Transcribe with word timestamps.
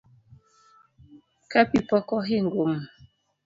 Ka 1.51 1.61
pi 1.69 1.79
pok 1.89 2.07
ohingo 2.17 2.61
m 2.71 2.73